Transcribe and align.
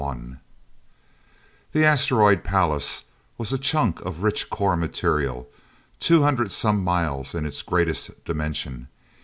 VI 0.01 0.37
The 1.73 1.85
asteroid, 1.85 2.43
Pallas, 2.43 3.03
was 3.37 3.53
a 3.53 3.59
chunk 3.59 4.01
of 4.01 4.23
rich 4.23 4.49
core 4.49 4.75
material, 4.75 5.47
two 5.99 6.23
hundred 6.23 6.51
some 6.51 6.83
miles 6.83 7.35
in 7.35 7.45
its 7.45 7.61
greatest 7.61 8.09
dimension. 8.25 8.87